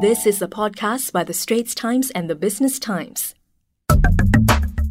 [0.00, 3.34] This is a podcast by the Straits Times and the Business Times.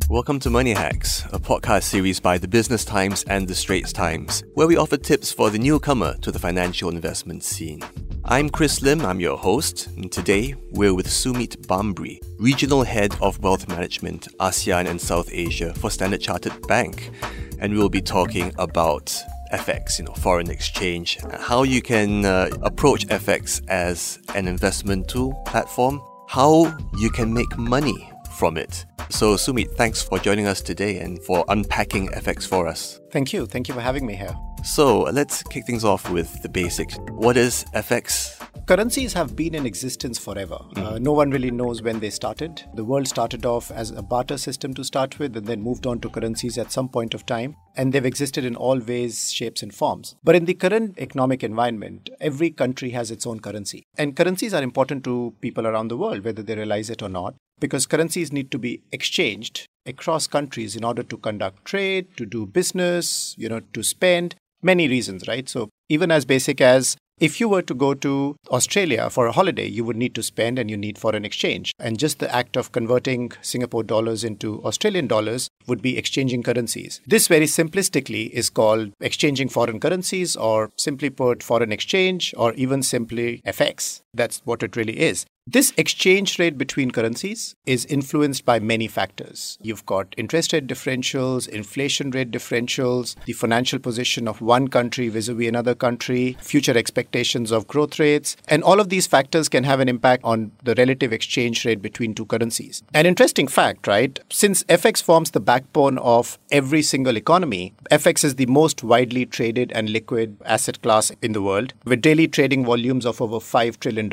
[0.09, 4.43] Welcome to Money Hacks, a podcast series by the Business Times and the Straits Times,
[4.55, 7.81] where we offer tips for the newcomer to the financial investment scene.
[8.25, 13.41] I'm Chris Lim, I'm your host, and today we're with Sumeet Bhambri, Regional Head of
[13.41, 17.11] Wealth Management, ASEAN and South Asia for Standard Chartered Bank,
[17.59, 19.15] and we'll be talking about
[19.51, 25.33] FX, you know, foreign exchange, how you can uh, approach FX as an investment tool
[25.45, 28.85] platform, how you can make money from it.
[29.09, 32.99] So, Sumeet, thanks for joining us today and for unpacking FX for us.
[33.11, 33.45] Thank you.
[33.45, 34.35] Thank you for having me here.
[34.63, 36.97] So, let's kick things off with the basics.
[37.11, 38.36] What is FX?
[38.67, 40.57] Currencies have been in existence forever.
[40.73, 40.83] Mm.
[40.85, 42.63] Uh, no one really knows when they started.
[42.75, 46.01] The world started off as a barter system to start with and then moved on
[46.01, 47.55] to currencies at some point of time.
[47.77, 50.17] And they've existed in all ways, shapes, and forms.
[50.21, 53.83] But in the current economic environment, every country has its own currency.
[53.97, 57.35] And currencies are important to people around the world, whether they realize it or not,
[57.61, 62.45] because currencies need to be exchanged across countries in order to conduct trade, to do
[62.45, 65.47] business, you know, to spend many reasons, right?
[65.47, 69.65] So even as basic as if you were to go to Australia for a holiday,
[69.65, 71.71] you would need to spend and you need foreign exchange.
[71.79, 77.01] And just the act of converting Singapore dollars into Australian dollars would be exchanging currencies.
[77.07, 82.83] This very simplistically is called exchanging foreign currencies, or simply put, foreign exchange, or even
[82.83, 84.01] simply FX.
[84.13, 85.25] That's what it really is.
[85.49, 89.57] This exchange rate between currencies is influenced by many factors.
[89.61, 95.29] You've got interest rate differentials, inflation rate differentials, the financial position of one country vis
[95.29, 99.63] a vis another country, future expectations of growth rates, and all of these factors can
[99.63, 102.83] have an impact on the relative exchange rate between two currencies.
[102.93, 104.19] An interesting fact, right?
[104.29, 109.71] Since FX forms the backbone of every single economy, FX is the most widely traded
[109.71, 114.11] and liquid asset class in the world, with daily trading volumes of over $5 trillion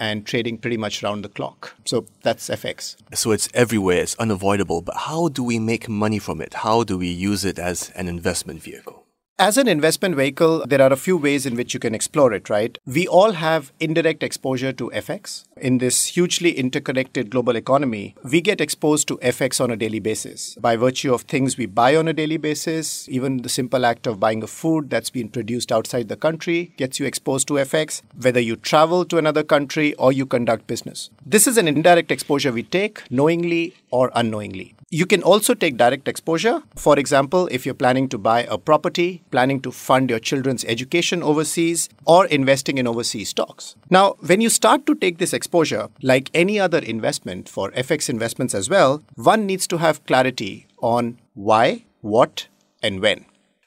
[0.00, 1.74] and trading pretty much round the clock.
[1.84, 2.96] So that's FX.
[3.14, 4.82] So it's everywhere, it's unavoidable.
[4.82, 6.54] But how do we make money from it?
[6.54, 9.03] How do we use it as an investment vehicle?
[9.36, 12.48] As an investment vehicle, there are a few ways in which you can explore it,
[12.48, 12.78] right?
[12.86, 15.42] We all have indirect exposure to FX.
[15.56, 20.54] In this hugely interconnected global economy, we get exposed to FX on a daily basis
[20.60, 23.08] by virtue of things we buy on a daily basis.
[23.08, 27.00] Even the simple act of buying a food that's been produced outside the country gets
[27.00, 31.10] you exposed to FX, whether you travel to another country or you conduct business.
[31.26, 34.76] This is an indirect exposure we take knowingly or unknowingly.
[34.94, 36.62] You can also take direct exposure.
[36.76, 41.20] For example, if you're planning to buy a property, planning to fund your children's education
[41.20, 43.74] overseas, or investing in overseas stocks.
[43.90, 48.54] Now, when you start to take this exposure, like any other investment for FX investments
[48.54, 52.46] as well, one needs to have clarity on why, what,
[52.80, 53.24] and when.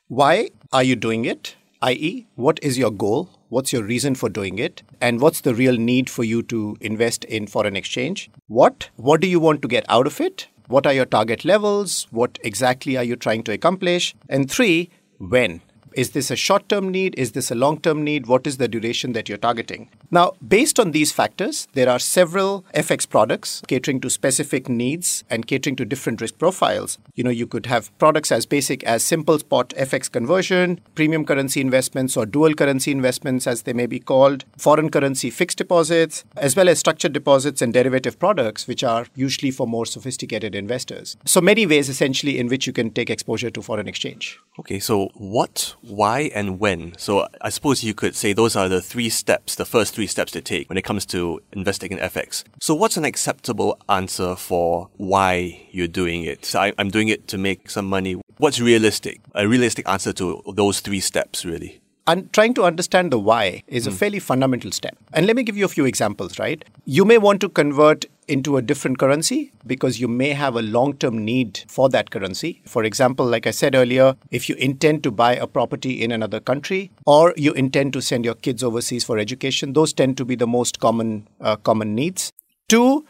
[0.07, 1.57] Why are you doing it?
[1.81, 3.29] i.e., what is your goal?
[3.49, 4.81] What's your reason for doing it?
[4.99, 8.29] And what's the real need for you to invest in foreign exchange?
[8.47, 8.89] What?
[8.95, 10.47] What do you want to get out of it?
[10.67, 12.07] What are your target levels?
[12.11, 14.13] What exactly are you trying to accomplish?
[14.27, 15.61] And three, when?
[15.93, 17.15] Is this a short term need?
[17.17, 18.27] Is this a long term need?
[18.27, 19.89] What is the duration that you're targeting?
[20.09, 25.45] Now, based on these factors, there are several FX products catering to specific needs and
[25.45, 26.97] catering to different risk profiles.
[27.15, 31.59] You know, you could have products as basic as simple spot FX conversion, premium currency
[31.59, 36.55] investments or dual currency investments as they may be called, foreign currency fixed deposits, as
[36.55, 41.17] well as structured deposits and derivative products, which are usually for more sophisticated investors.
[41.25, 44.39] So, many ways essentially in which you can take exposure to foreign exchange.
[44.59, 46.97] Okay, so what why, and when.
[46.97, 50.31] So I suppose you could say those are the three steps, the first three steps
[50.31, 52.43] to take when it comes to investing in FX.
[52.61, 56.45] So what's an acceptable answer for why you're doing it?
[56.45, 58.21] So I, I'm doing it to make some money.
[58.37, 59.21] What's realistic?
[59.33, 63.85] A realistic answer to those three steps, really and trying to understand the why is
[63.85, 63.97] a hmm.
[63.97, 64.95] fairly fundamental step.
[65.13, 66.63] And let me give you a few examples, right?
[66.85, 70.93] You may want to convert into a different currency because you may have a long
[70.97, 72.61] term need for that currency.
[72.65, 76.39] For example, like I said earlier, if you intend to buy a property in another
[76.39, 80.35] country or you intend to send your kids overseas for education, those tend to be
[80.35, 82.31] the most common, uh, common needs.
[82.67, 83.05] Two,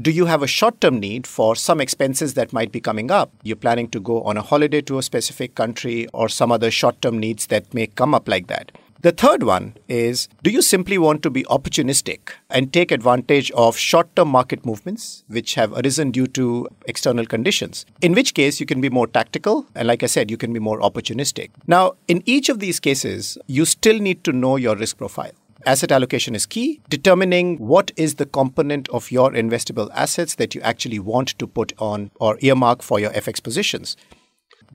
[0.00, 3.30] do you have a short term need for some expenses that might be coming up?
[3.42, 7.00] You're planning to go on a holiday to a specific country or some other short
[7.00, 8.72] term needs that may come up like that.
[9.04, 13.76] The third one is do you simply want to be opportunistic and take advantage of
[13.76, 17.84] short term market movements which have arisen due to external conditions?
[18.00, 19.66] In which case, you can be more tactical.
[19.74, 21.50] And like I said, you can be more opportunistic.
[21.66, 25.32] Now, in each of these cases, you still need to know your risk profile.
[25.66, 26.80] Asset allocation is key.
[26.88, 31.74] Determining what is the component of your investable assets that you actually want to put
[31.78, 33.98] on or earmark for your FX positions.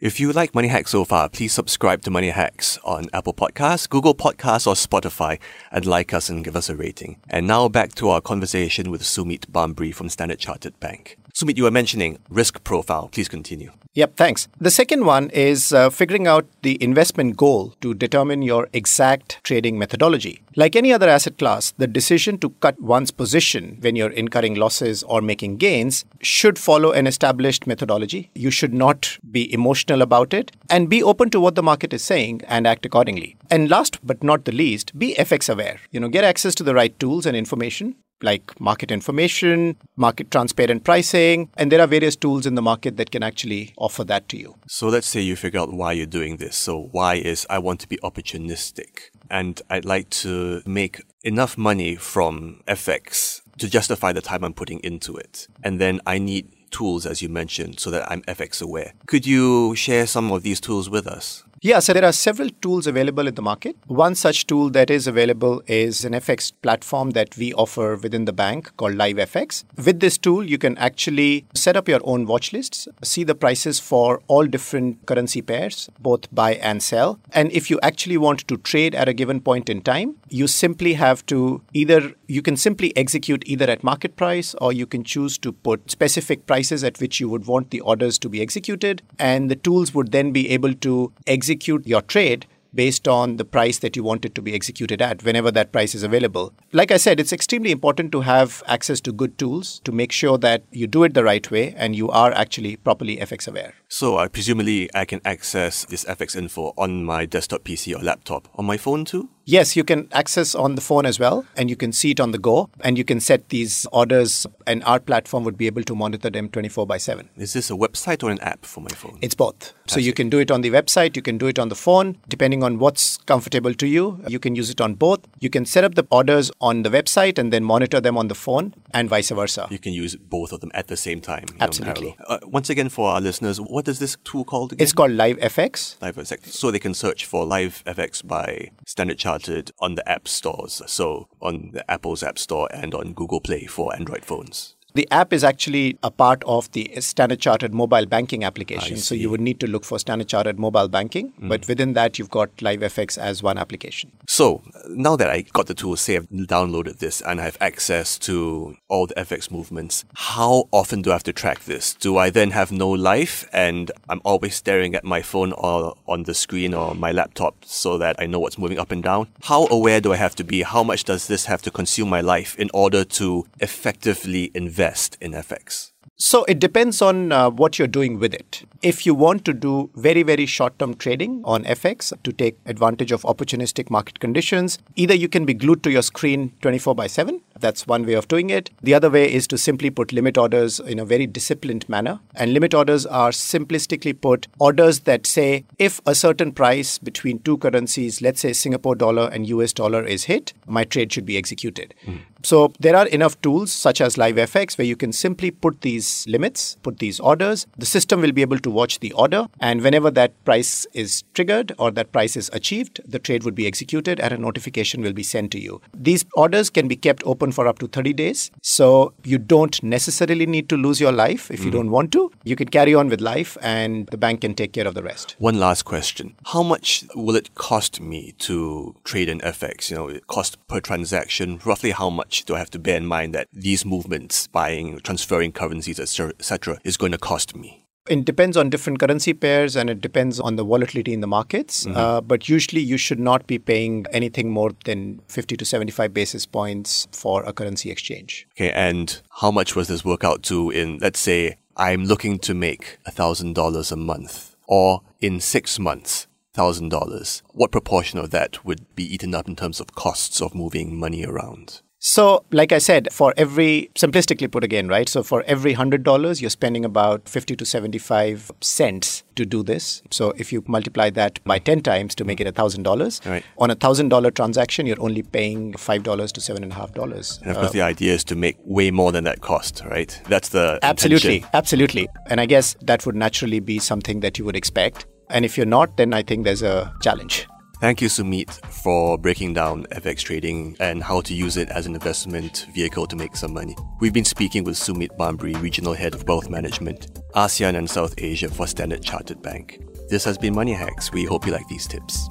[0.02, 3.90] If you like Money Hacks so far, please subscribe to Money Hacks on Apple Podcasts,
[3.90, 5.40] Google Podcasts, or Spotify
[5.74, 7.20] and like us and give us a rating.
[7.30, 11.19] And now back to our conversation with Sumeet Bhambri from Standard Chartered Bank.
[11.34, 13.10] Sumeet, you were mentioning risk profile.
[13.12, 13.72] Please continue.
[13.94, 14.48] Yep, thanks.
[14.60, 19.80] The second one is uh, figuring out the investment goal to determine your exact trading
[19.80, 20.42] methodology.
[20.56, 25.04] Like any other asset class, the decision to cut one's position when you're incurring losses
[25.04, 28.30] or making gains should follow an established methodology.
[28.36, 32.04] You should not be emotional about it and be open to what the market is
[32.04, 33.38] saying and act accordingly.
[33.50, 35.80] And last but not the least, be FX aware.
[35.92, 40.84] You know, get access to the right tools and information like market information, market transparent
[40.84, 44.38] pricing, and there are various tools in the market that can actually offer that to
[44.38, 44.56] you.
[44.68, 46.56] So let's say you figure out why you're doing this.
[46.56, 51.96] So why is I want to be opportunistic and I'd like to make enough money
[51.96, 55.48] from FX to justify the time I'm putting into it.
[55.64, 58.94] And then I need tools, as you mentioned, so that I'm FX aware.
[59.08, 61.44] Could you share some of these tools with us?
[61.62, 63.76] Yeah, so there are several tools available in the market.
[63.88, 68.32] One such tool that is available is an FX platform that we offer within the
[68.32, 69.66] bank called LiveFX.
[69.76, 73.78] With this tool, you can actually set up your own watch lists, see the prices
[73.78, 77.20] for all different currency pairs, both buy and sell.
[77.34, 80.94] And if you actually want to trade at a given point in time, you simply
[80.94, 85.38] have to either, you can simply execute either at market price or you can choose
[85.40, 89.02] to put specific prices at which you would want the orders to be executed.
[89.20, 93.46] And the tools would then be able to execute execute your trade based on the
[93.46, 96.54] price that you want it to be executed at whenever that price is available.
[96.72, 100.38] Like I said, it's extremely important to have access to good tools to make sure
[100.38, 103.74] that you do it the right way and you are actually properly FX aware.
[103.92, 108.48] So, uh, presumably, I can access this FX info on my desktop PC or laptop
[108.54, 109.30] on my phone too?
[109.46, 112.30] Yes, you can access on the phone as well, and you can see it on
[112.30, 115.96] the go, and you can set these orders, and our platform would be able to
[115.96, 117.30] monitor them 24 by 7.
[117.36, 119.18] Is this a website or an app for my phone?
[119.24, 119.74] It's both.
[119.88, 122.20] So you can do it on the website, you can do it on the phone,
[122.28, 124.24] depending on what's comfortable to you.
[124.28, 125.22] You can use it on both.
[125.40, 128.36] You can set up the orders on the website and then monitor them on the
[128.36, 129.68] phone, and vice versa.
[129.70, 131.46] You can use both of them at the same time.
[131.60, 132.16] Absolutely.
[132.28, 134.84] Uh, once again, for our listeners, what is this tool called again?
[134.84, 135.98] It's called LiveFX.
[136.00, 136.48] LiveFX.
[136.48, 140.82] So they can search for LiveFX by Standard Chartered on the app stores.
[140.88, 144.76] So on the Apple's App Store and on Google Play for Android phones.
[144.96, 148.98] The app is actually a part of the Standard Chartered mobile banking application.
[148.98, 151.32] So you would need to look for Standard Chartered mobile banking.
[151.34, 151.50] Mm.
[151.50, 154.12] But within that, you've got LiveFX as one application.
[154.28, 158.18] So now that I got the tool, say I've downloaded this and I have access
[158.20, 161.94] to all the FX movements, how often do I have to track this?
[161.94, 166.24] Do I then have no life and I'm always staring at my phone or on
[166.24, 169.28] the screen or my laptop so that I know what's moving up and down?
[169.44, 170.64] How aware do I have to be?
[170.64, 174.79] How much does this have to consume my life in order to effectively invest?
[174.80, 175.92] Invest in FX?
[176.16, 178.64] So it depends on uh, what you're doing with it.
[178.82, 183.12] If you want to do very, very short term trading on FX to take advantage
[183.12, 187.42] of opportunistic market conditions, either you can be glued to your screen 24 by 7.
[187.60, 188.70] That's one way of doing it.
[188.82, 192.20] The other way is to simply put limit orders in a very disciplined manner.
[192.36, 197.58] And limit orders are simplistically put orders that say if a certain price between two
[197.58, 201.94] currencies, let's say Singapore dollar and US dollar, is hit, my trade should be executed.
[202.06, 202.20] Mm.
[202.42, 206.78] So there are enough tools such as LiveFX where you can simply put these limits,
[206.84, 207.68] put these orders.
[207.78, 211.74] The system will be able to watch the order, and whenever that price is triggered
[211.78, 215.24] or that price is achieved, the trade would be executed and a notification will be
[215.24, 215.82] sent to you.
[215.94, 220.46] These orders can be kept open for up to 30 days, so you don't necessarily
[220.46, 221.74] need to lose your life if you mm.
[221.74, 222.32] don't want to.
[222.44, 225.36] You can carry on with life, and the bank can take care of the rest.
[225.40, 229.90] One last question: How much will it cost me to trade in FX?
[229.90, 231.60] You know, it cost per transaction.
[231.66, 232.30] Roughly, how much?
[232.30, 236.78] much do I have to bear in mind that these movements, buying, transferring currencies, etc.,
[236.84, 237.86] is going to cost me?
[238.10, 241.86] It depends on different currency pairs and it depends on the volatility in the markets.
[241.86, 241.98] Mm-hmm.
[241.98, 246.46] Uh, but usually you should not be paying anything more than 50 to 75 basis
[246.46, 248.48] points for a currency exchange.
[248.56, 252.54] Okay, and how much was this work out to in, let's say, I'm looking to
[252.54, 256.28] make $1,000 a month or in six months?
[256.56, 257.42] $1,000.
[257.54, 261.24] What proportion of that would be eaten up in terms of costs of moving money
[261.24, 261.82] around?
[262.02, 265.10] So, like I said, for every, simplistically put again, right?
[265.10, 270.02] So, for every $100, you're spending about 50 to 75 cents to do this.
[270.10, 273.44] So, if you multiply that by 10 times to make it $1,000, right.
[273.58, 277.42] on a $1,000 transaction, you're only paying $5 to $7.5.
[277.42, 280.22] And of course, uh, the idea is to make way more than that cost, right?
[280.30, 280.80] That's the.
[280.82, 281.36] Absolutely.
[281.36, 281.50] Intention.
[281.54, 282.08] Absolutely.
[282.28, 285.06] And I guess that would naturally be something that you would expect.
[285.30, 287.46] And if you're not, then I think there's a challenge.
[287.80, 291.96] Thank you, Sumeet, for breaking down FX trading and how to use it as an
[291.96, 293.74] investment vehicle to make some money.
[294.02, 298.50] We've been speaking with Sumeet Bhambri, Regional Head of Wealth Management, ASEAN and South Asia
[298.50, 299.82] for Standard Chartered Bank.
[300.10, 301.14] This has been Money Hacks.
[301.14, 302.28] We hope you like these tips.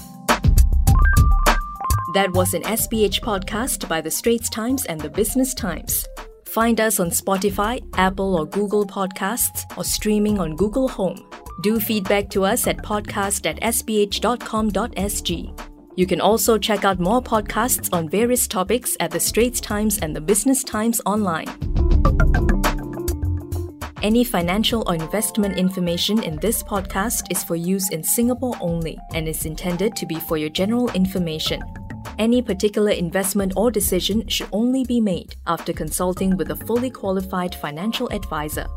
[2.13, 6.07] That was an SPH podcast by The Straits Times and The Business Times.
[6.45, 11.27] Find us on Spotify, Apple or Google Podcasts, or streaming on Google Home.
[11.61, 15.61] Do feedback to us at podcast at sph.com.sg.
[15.97, 20.15] You can also check out more podcasts on various topics at The Straits Times and
[20.15, 21.49] The Business Times online.
[24.01, 29.27] Any financial or investment information in this podcast is for use in Singapore only and
[29.27, 31.61] is intended to be for your general information.
[32.21, 37.57] Any particular investment or decision should only be made after consulting with a fully qualified
[37.57, 38.69] financial advisor.